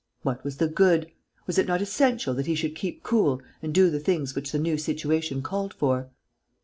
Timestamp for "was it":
1.45-1.67